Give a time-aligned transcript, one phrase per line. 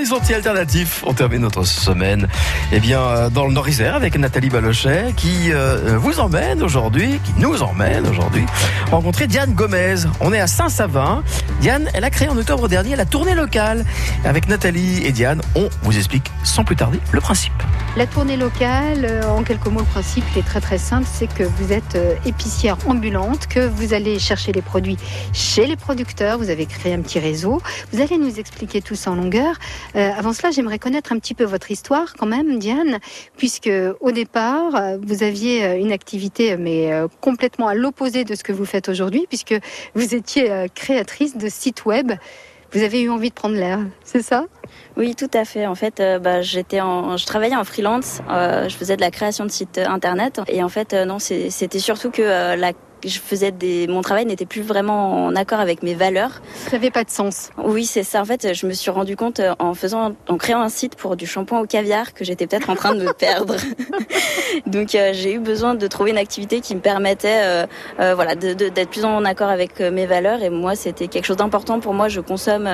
[0.00, 2.26] les sentiers alternatifs, on termine notre semaine
[2.72, 7.34] eh bien, euh, dans le Nord-Isère avec Nathalie Balochet qui euh, vous emmène aujourd'hui, qui
[7.36, 8.46] nous emmène aujourd'hui,
[8.90, 9.96] rencontrer Diane Gomez.
[10.20, 11.22] On est à Saint-Savin.
[11.60, 13.84] Diane, elle a créé en octobre dernier la tournée locale.
[14.24, 17.52] Avec Nathalie et Diane, on vous explique sans plus tarder le principe.
[17.96, 21.42] La tournée locale, euh, en quelques mots, le principe est très très simple, c'est que
[21.42, 24.96] vous êtes épicière ambulante, que vous allez chercher les produits
[25.34, 27.60] chez les producteurs, vous avez créé un petit réseau,
[27.92, 29.56] vous allez nous expliquer tout ça en longueur.
[29.96, 32.98] Euh, avant cela, j'aimerais connaître un petit peu votre histoire quand même, Diane,
[33.36, 36.90] puisque au départ, euh, vous aviez euh, une activité mais
[37.20, 39.54] complètement à l'opposé de ce que vous faites aujourd'hui, puisque
[39.94, 42.12] vous étiez créatrice de sites web.
[42.72, 44.46] Vous avez eu envie de prendre l'air, c'est ça?
[44.96, 45.66] Oui, tout à fait.
[45.66, 48.20] En fait, bah, j'étais en, je travaillais en freelance.
[48.28, 50.40] je faisais de la création de sites internet.
[50.48, 52.72] Et en fait, non, c'était surtout que la
[53.04, 56.40] je faisais des, mon travail n'était plus vraiment en accord avec mes valeurs.
[56.66, 57.50] Ça n'avait pas de sens.
[57.58, 58.20] Oui, c'est ça.
[58.20, 61.16] En fait, je me suis rendu compte euh, en faisant, en créant un site pour
[61.16, 63.56] du shampoing au caviar que j'étais peut-être en train de me perdre.
[64.66, 67.66] Donc, euh, j'ai eu besoin de trouver une activité qui me permettait, euh,
[68.00, 70.42] euh voilà, d'être plus en accord avec mes valeurs.
[70.42, 72.08] Et moi, c'était quelque chose d'important pour moi.
[72.08, 72.68] Je consomme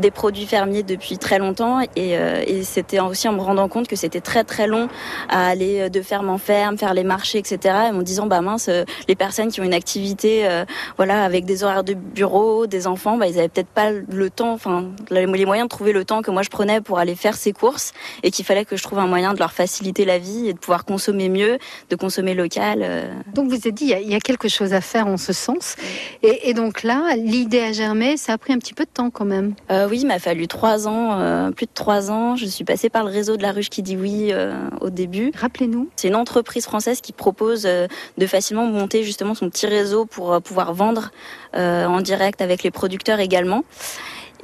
[0.00, 3.96] des produits fermiers depuis très longtemps, et, et c'était aussi en me rendant compte que
[3.96, 4.88] c'était très très long
[5.28, 7.58] à aller de ferme en ferme, faire les marchés, etc.
[7.64, 8.68] Et en me disant, bah mince,
[9.08, 10.64] les personnes qui une activité, euh,
[10.96, 14.52] voilà, avec des horaires de bureau, des enfants, bah, ils avaient peut-être pas le temps,
[14.52, 17.52] enfin, les moyens de trouver le temps que moi je prenais pour aller faire ces
[17.52, 20.52] courses, et qu'il fallait que je trouve un moyen de leur faciliter la vie et
[20.52, 21.58] de pouvoir consommer mieux,
[21.90, 22.80] de consommer local.
[22.82, 23.12] Euh.
[23.34, 25.76] Donc vous avez dit, il y, a quelque chose à faire en ce sens,
[26.22, 29.24] et, donc là, l'idée a germé, ça a pris un petit peu de temps quand
[29.24, 29.54] même.
[29.70, 32.36] Euh, oui, il m'a fallu trois ans, plus de trois ans.
[32.36, 34.32] Je suis passée par le réseau de la ruche qui dit oui
[34.80, 35.32] au début.
[35.34, 35.88] Rappelez-nous.
[35.96, 40.40] C'est une entreprise française qui propose de facilement monter justement son petit réseau pour euh,
[40.40, 41.10] pouvoir vendre
[41.54, 43.64] euh, en direct avec les producteurs également.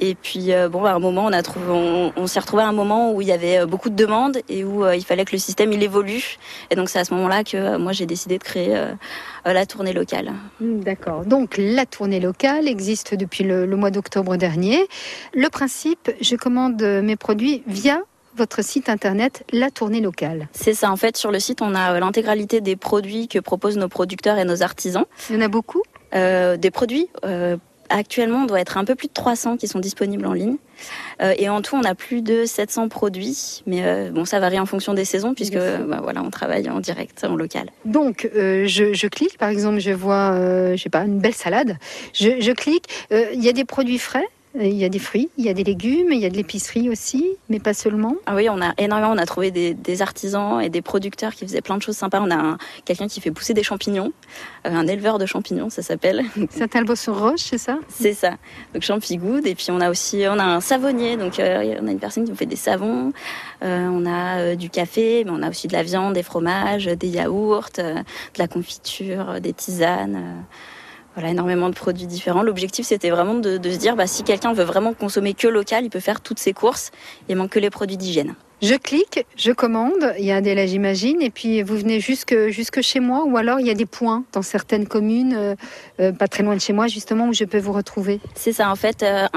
[0.01, 1.65] Et puis euh, bon, à un moment, on a trouvé,
[2.15, 4.89] on, s'est retrouvé à un moment où il y avait beaucoup de demandes et où
[4.89, 6.37] il fallait que le système il évolue.
[6.69, 8.81] Et donc c'est à ce moment-là que moi j'ai décidé de créer
[9.43, 10.31] la tournée locale.
[10.61, 11.25] Hmm, d'accord.
[11.25, 14.87] Donc la tournée locale existe depuis le mois d'octobre dernier.
[15.33, 17.99] Le principe, je commande mes produits via
[18.39, 20.47] votre site internet La Tournée Locale.
[20.53, 23.77] C'est ça, en fait, sur le site, on a euh, l'intégralité des produits que proposent
[23.77, 25.03] nos producteurs et nos artisans.
[25.29, 25.83] Il y en a beaucoup?
[26.15, 27.57] Euh, Des produits euh,
[27.89, 30.57] Actuellement, on doit être un peu plus de 300 qui sont disponibles en ligne.
[31.19, 33.63] et en tout, on a plus de 700 produits.
[33.65, 37.23] Mais bon, ça varie en fonction des saisons puisque bah, voilà, on travaille en direct,
[37.23, 37.71] en local.
[37.85, 40.35] Donc, je, je, clique, par exemple, je vois,
[40.75, 41.77] je sais pas, une belle salade.
[42.13, 42.85] Je, je clique.
[43.09, 44.27] Il y a des produits frais?
[44.55, 46.89] Il y a des fruits, il y a des légumes, il y a de l'épicerie
[46.89, 48.15] aussi, mais pas seulement.
[48.25, 51.61] Ah oui, on a énormément, on a trouvé des, artisans et des producteurs qui faisaient
[51.61, 52.19] plein de choses sympas.
[52.21, 54.11] On a quelqu'un qui fait pousser des champignons,
[54.65, 56.23] euh, un éleveur de champignons, ça s'appelle.
[56.49, 57.77] Saint-Albo-sur-Roche, c'est ça?
[57.89, 58.37] C'est ça.
[58.73, 59.45] Donc Champigoud.
[59.45, 62.23] Et puis on a aussi, on a un savonnier, donc euh, on a une personne
[62.23, 63.13] qui nous fait des savons.
[63.63, 67.07] Euh, on a du café, mais on a aussi de la viande, des fromages, des
[67.07, 67.95] yaourts, de
[68.37, 70.45] la confiture, des tisanes
[71.19, 72.43] voilà, énormément de produits différents.
[72.43, 75.89] L'objectif, c'était vraiment de, se dire, bah, si quelqu'un veut vraiment consommer que local, il
[75.89, 76.91] peut faire toutes ses courses.
[77.27, 78.35] Il manque que les produits d'hygiène.
[78.61, 82.35] Je clique, je commande, il y a un délai j'imagine, et puis vous venez jusque,
[82.81, 85.55] chez moi, ou alors il y a des points dans certaines communes, euh,
[86.01, 88.19] euh, pas très loin de chez moi justement, où je peux vous retrouver.
[88.35, 89.27] C'est ça, en fait, euh,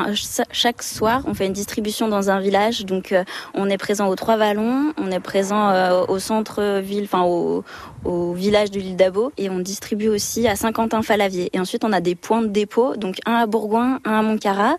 [0.50, 3.15] chaque soir, on fait une distribution dans un village, donc
[3.55, 7.62] on est présent aux Trois Vallons, on est présent au centre-ville, enfin au,
[8.34, 11.50] village de l'île d'Abo, et on distribue aussi à Saint-Quentin-Falavier.
[11.53, 14.78] Et ensuite, on a des points de dépôt, donc un à Bourgoin, un à Montcarrat.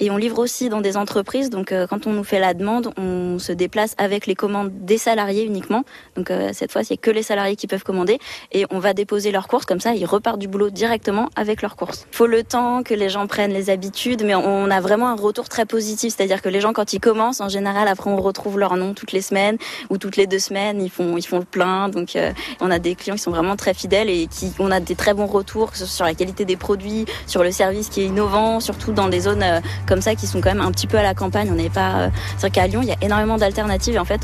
[0.00, 1.50] Et on livre aussi dans des entreprises.
[1.50, 4.98] Donc, euh, quand on nous fait la demande, on se déplace avec les commandes des
[4.98, 5.84] salariés uniquement.
[6.16, 8.18] Donc, euh, cette fois, c'est que les salariés qui peuvent commander.
[8.50, 9.66] Et on va déposer leurs courses.
[9.66, 12.06] Comme ça, ils repartent du boulot directement avec leurs courses.
[12.10, 15.48] Faut le temps que les gens prennent les habitudes, mais on a vraiment un retour
[15.48, 16.14] très positif.
[16.16, 19.12] C'est-à-dire que les gens, quand ils commencent, en général, après, on retrouve leur nom toutes
[19.12, 19.58] les semaines
[19.90, 20.82] ou toutes les deux semaines.
[20.82, 21.88] Ils font, ils font le plein.
[21.88, 24.80] Donc, euh, on a des clients qui sont vraiment très fidèles et qui, on a
[24.80, 28.58] des très bons retours sur la qualité des produits, sur le service qui est innovant,
[28.58, 29.44] surtout dans des zones
[29.86, 31.48] comme ça qui sont quand même un petit peu à la campagne.
[31.50, 31.94] On n'est pas.
[31.94, 34.20] Euh, c'est vrai qu'à Lyon, il y a énormément d'alternatives et en fait,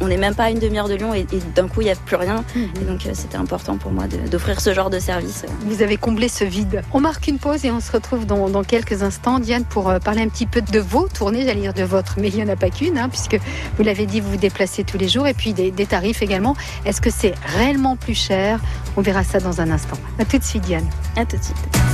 [0.00, 1.96] on n'est même pas à une demi-heure de Lyon et, d'un coup, il n'y a
[1.96, 2.44] plus rien.
[2.54, 2.68] Mhm.
[2.80, 5.44] Et donc, euh, c'était important pour moi d'offrir ce genre de service.
[5.66, 6.82] Vous avez comblé ce vide.
[6.92, 10.22] On marque une pause et on se retrouve dans, quelques instants, Diane, pour euh, parler
[10.22, 12.56] un petit peu de vos tournées, j'allais dire de votre, mais il n'y en a
[12.56, 13.38] pas qu'une, hein, puisque
[13.76, 16.56] vous l'avez dit, vous vous déplacez tous les jours et puis des, des tarifs également.
[16.84, 18.60] Est-ce que c'est réellement plus cher?
[18.96, 19.98] On verra ça dans un instant.
[20.18, 20.88] À tout de suite, Diane.
[21.16, 21.93] À tout de suite.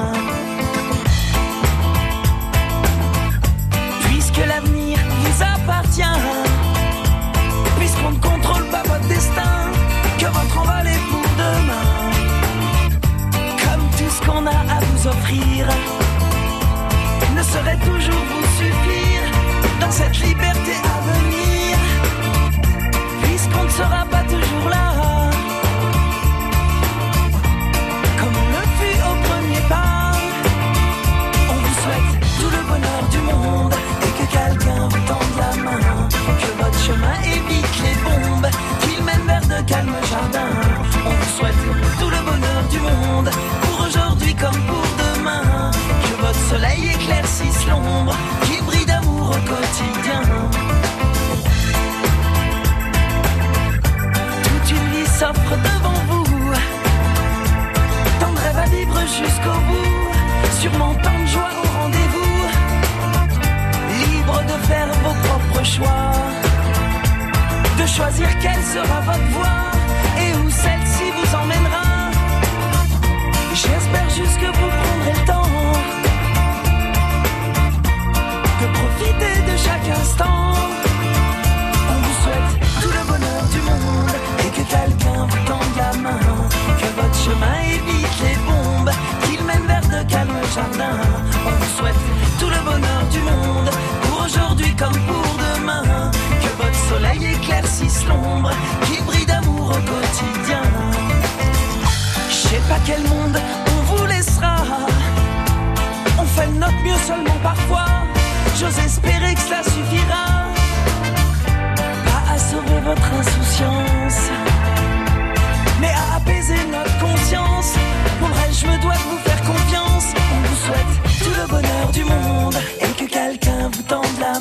[6.01, 6.50] क्या
[55.21, 56.51] s'offre devant vous,
[58.19, 60.11] tant de rêves à vivre jusqu'au bout,
[60.59, 62.37] sûrement tant de joie au rendez-vous,
[64.01, 66.11] libre de faire vos propres choix,
[67.79, 69.63] de choisir quelle sera votre voie
[70.23, 71.87] et où celle-ci vous emmènera.
[73.53, 74.70] J'espère juste que vous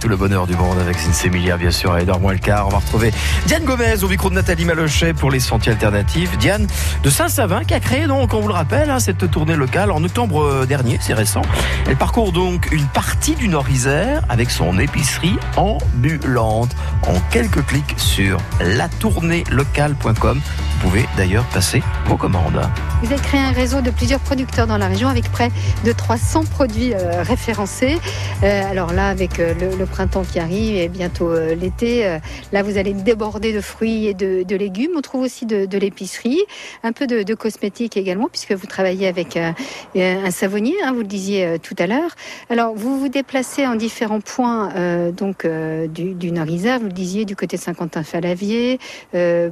[0.00, 2.66] Tout le bonheur du monde avec Cynthia bien sûr, et Edouard Moelcar.
[2.66, 3.12] On va retrouver
[3.46, 6.36] Diane Gomez au micro de Nathalie Malochet pour les sentiers alternatifs.
[6.38, 6.66] Diane
[7.02, 10.02] de Saint-Savin qui a créé, donc, on vous le rappelle, hein, cette tournée locale en
[10.02, 11.42] octobre euh, dernier, c'est récent.
[11.86, 16.74] Elle parcourt donc une partie du Nord-Isère avec son épicerie ambulante
[17.06, 20.40] en quelques clics sur latourneelocale.com.
[20.40, 22.60] Vous pouvez d'ailleurs passer vos commandes.
[23.00, 25.50] Vous avez créé un réseau de plusieurs producteurs dans la région avec près
[25.84, 27.96] de 300 produits euh, référencés.
[28.42, 32.18] Euh, alors là, avec euh, le, le printemps qui arrive et bientôt euh, l'été, euh,
[32.52, 34.90] là vous allez déborder de fruits et de, de légumes.
[34.96, 36.40] On trouve aussi de, de l'épicerie,
[36.82, 39.52] un peu de, de cosmétiques également, puisque vous travaillez avec euh,
[39.94, 42.10] un savonnier, hein, vous le disiez tout à l'heure.
[42.50, 44.70] Alors vous vous déplacez en différents points
[45.12, 48.80] donc du, du Nord-Isère, vous le disiez, du côté Saint-Quentin-Falavier,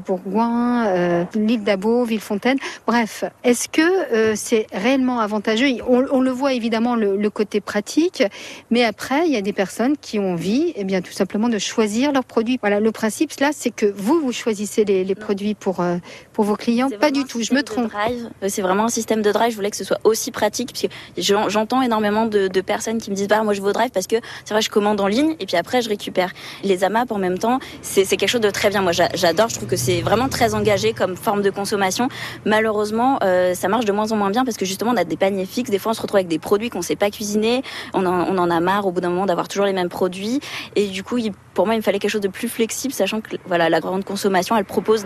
[0.04, 2.58] Bourgoin, l'île d'Abo, Villefontaine.
[2.86, 3.80] Bref, est-ce que
[4.12, 5.66] euh, c'est réellement avantageux?
[5.88, 8.22] On, on le voit évidemment le, le côté pratique,
[8.70, 11.58] mais après il y a des personnes qui ont envie, eh bien tout simplement de
[11.58, 12.58] choisir leurs produits.
[12.60, 15.96] Voilà, le principe là, c'est que vous vous choisissez les, les produits pour euh,
[16.32, 16.88] pour vos clients.
[17.00, 17.90] Pas du tout, je me trompe.
[17.90, 18.28] drive.
[18.42, 19.50] Euh, C'est vraiment un système de drive.
[19.52, 20.88] Je voulais que ce soit aussi pratique, parce que
[21.22, 23.90] j'en- j'entends énormément de, de personnes qui me disent bah moi je veux au drive
[23.90, 26.32] parce que c'est vrai je commande en ligne et puis après je récupère
[26.64, 27.60] les AMAP en même temps.
[27.82, 28.82] C'est quelque chose de très bien.
[28.82, 29.48] Moi j'a- j'adore.
[29.48, 32.08] Je trouve que c'est vraiment très engagé comme forme de consommation.
[32.44, 35.16] Malheureusement, euh, ça marche de moins en moins bien parce que justement on a des
[35.16, 35.70] paniers fixes.
[35.70, 37.62] Des fois on se retrouve avec des produits qu'on sait pas cuisiner.
[37.94, 40.40] On en, a marre au bout d'un moment d'avoir toujours les mêmes produits.
[40.76, 41.18] Et du coup,
[41.54, 44.04] pour moi, il me fallait quelque chose de plus flexible, sachant que voilà la grande
[44.04, 45.04] consommation, elle propose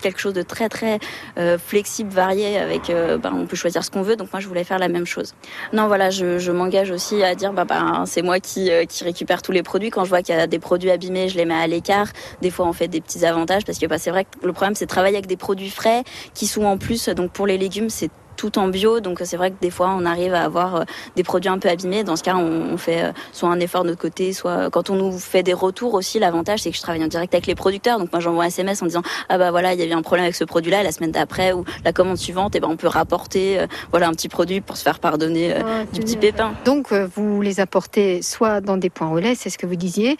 [0.00, 0.98] quelque chose de très très
[1.38, 4.16] euh, flexible, varié, avec euh, ben, on peut choisir ce qu'on veut.
[4.16, 5.34] Donc moi, je voulais faire la même chose.
[5.72, 9.42] Non, voilà, je, m'engage aussi à dire, bah, bah, c'est moi qui, euh, qui récupère
[9.42, 9.90] tous les produits.
[9.90, 12.08] Quand je vois qu'il y a des produits abîmés, je les mets à l'écart.
[12.40, 14.74] Des fois, on fait des petits avantages parce que bah, c'est vrai que le problème,
[14.74, 16.02] c'est de travailler avec des produits frais
[16.34, 19.00] qui sont en plus, donc pour les légumes, c'est tout en bio.
[19.00, 20.84] Donc c'est vrai que des fois, on arrive à avoir
[21.16, 22.04] des produits un peu abîmés.
[22.04, 25.18] Dans ce cas, on, fait soit un effort de notre côté, soit quand on nous
[25.18, 26.18] fait des retours aussi.
[26.18, 27.98] L'avantage, c'est que je travaille en direct avec les producteurs.
[27.98, 30.24] Donc moi, j'envoie un SMS en disant ah bah voilà, il y avait un problème
[30.24, 30.82] avec ce produit-là.
[30.82, 33.58] La semaine d'après ou la commande suivante, et eh ben on peut rapporter
[33.90, 35.54] voilà un petit produit pour se faire pardonner
[35.92, 36.52] du petit pépin.
[36.64, 40.16] Donc vous les apportez soit dans des points relais, c'est ce que vous disiez,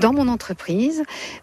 [0.00, 1.02] dans mon entreprise,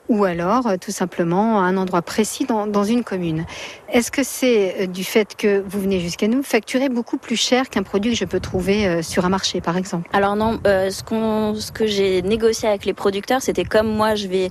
[0.10, 3.46] ou alors tout simplement à un endroit précis dans, dans une commune.
[3.89, 7.69] Est-ce que c'est euh, du fait que vous venez jusqu'à nous facturer beaucoup plus cher
[7.69, 10.89] qu'un produit que je peux trouver euh, sur un marché, par exemple Alors non, euh,
[10.89, 14.50] ce, que j'ai négocié avec les producteurs, c'était comme moi, je vais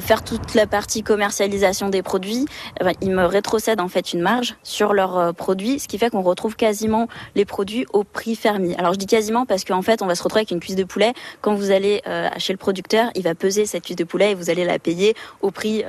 [0.00, 2.46] faire toute la partie commercialisation des produits,
[2.80, 6.10] eh ben, ils me rétrocèdent en fait une marge sur leurs produits, ce qui fait
[6.10, 8.76] qu'on retrouve quasiment les produits au prix fermier.
[8.76, 10.84] Alors je dis quasiment parce qu'en fait, on va se retrouver avec une cuisse de
[10.84, 11.12] poulet.
[11.40, 12.02] Quand vous allez
[12.38, 15.14] chez le producteur, il va peser cette cuisse de poulet et vous allez la payer
[15.40, 15.84] au prix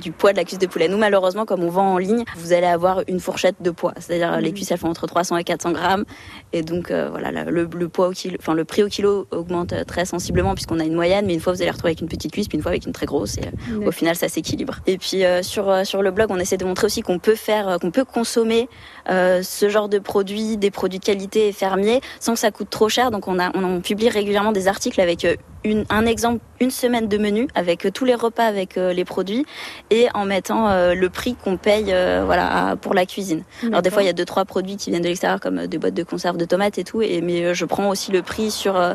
[0.00, 0.88] du poids de la cuisse de poulet.
[0.88, 3.92] Nous, malheureusement, comme on vend en ligne, vous allez avoir une fourchette de poids.
[3.98, 6.04] C'est-à-dire les cuisses elles font entre 300 et 400 grammes,
[6.52, 9.84] et donc euh, voilà le, poids au kilo, enfin le prix au kilo augmente euh,
[9.84, 12.32] très sensiblement puisqu'on a une moyenne, mais une fois vous allez retrouver avec une petite
[12.32, 14.80] cuisse, puis une fois avec une très grosse, et euh, au final ça s'équilibre.
[14.86, 17.90] Et puis sur sur le blog, on essaie de montrer aussi qu'on peut faire, qu'on
[17.90, 18.68] peut consommer
[19.08, 23.10] ce genre de produits, des produits de qualité fermiers, sans que ça coûte trop cher.
[23.10, 25.26] Donc on a on, publie régulièrement des articles avec
[25.64, 29.44] une, un exemple, une semaine de menu avec tous les repas avec les produits
[29.90, 31.94] et en mettant le prix qu'on paye
[32.24, 33.42] voilà, pour la cuisine.
[33.64, 35.66] Alors des fois, il y a deux trois produits qui viennent de l'extérieur comme euh,
[35.66, 38.22] des boîtes de conserve de tomates et tout, et mais euh, je prends aussi le
[38.22, 38.94] prix sur euh,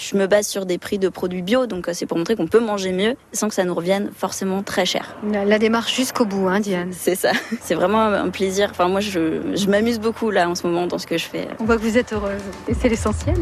[0.00, 2.60] je me base sur des prix de produits bio, donc c'est pour montrer qu'on peut
[2.60, 5.16] manger mieux sans que ça nous revienne forcément très cher.
[5.32, 6.90] La, démarche jusqu'au bout, hein, Diane.
[6.92, 7.32] C'est ça.
[7.62, 8.68] C'est vraiment un plaisir.
[8.70, 11.48] Enfin, moi, je, je m'amuse beaucoup là en ce moment dans ce que je fais.
[11.60, 13.36] On voit que vous êtes heureuse et c'est l'essentiel.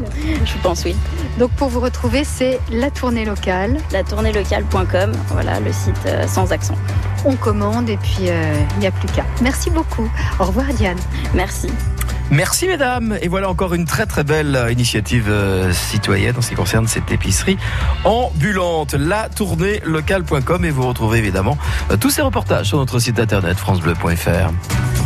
[0.45, 0.95] Je pense, oui.
[1.39, 3.79] Donc, pour vous retrouver, c'est la tournée locale.
[3.93, 5.97] La tournée locale.com, voilà le site
[6.29, 6.77] sans accent
[7.25, 9.25] on commande et puis euh, il n'y a plus qu'à.
[9.43, 10.11] Merci beaucoup.
[10.39, 10.99] Au revoir Diane.
[11.35, 11.69] Merci.
[12.31, 13.19] Merci mesdames.
[13.23, 17.11] Et voilà encore une très très belle initiative euh, citoyenne en ce qui concerne cette
[17.11, 17.59] épicerie
[18.05, 18.95] ambulante.
[18.95, 21.59] La tournée locale.com et vous retrouvez évidemment
[21.91, 25.00] euh, tous ces reportages sur notre site internet francebleu.fr.